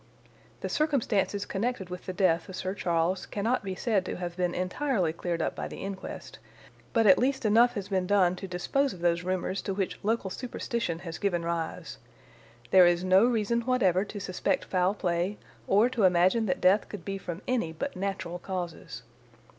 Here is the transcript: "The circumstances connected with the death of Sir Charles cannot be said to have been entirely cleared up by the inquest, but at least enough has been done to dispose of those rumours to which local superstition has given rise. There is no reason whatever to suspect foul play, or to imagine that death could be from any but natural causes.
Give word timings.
"The 0.61 0.67
circumstances 0.67 1.45
connected 1.45 1.91
with 1.91 2.07
the 2.07 2.11
death 2.13 2.49
of 2.49 2.55
Sir 2.55 2.73
Charles 2.73 3.27
cannot 3.27 3.63
be 3.63 3.75
said 3.75 4.03
to 4.05 4.15
have 4.15 4.35
been 4.35 4.55
entirely 4.55 5.13
cleared 5.13 5.43
up 5.43 5.53
by 5.53 5.67
the 5.67 5.83
inquest, 5.83 6.39
but 6.91 7.05
at 7.05 7.19
least 7.19 7.45
enough 7.45 7.75
has 7.75 7.89
been 7.89 8.07
done 8.07 8.35
to 8.37 8.47
dispose 8.47 8.93
of 8.93 9.01
those 9.01 9.21
rumours 9.21 9.61
to 9.61 9.75
which 9.75 9.99
local 10.01 10.31
superstition 10.31 10.97
has 11.05 11.19
given 11.19 11.43
rise. 11.45 11.99
There 12.71 12.87
is 12.87 13.03
no 13.03 13.25
reason 13.27 13.61
whatever 13.61 14.03
to 14.05 14.19
suspect 14.19 14.65
foul 14.65 14.95
play, 14.95 15.37
or 15.67 15.87
to 15.89 16.05
imagine 16.05 16.47
that 16.47 16.61
death 16.61 16.89
could 16.89 17.05
be 17.05 17.19
from 17.19 17.43
any 17.47 17.71
but 17.71 17.95
natural 17.95 18.39
causes. 18.39 19.03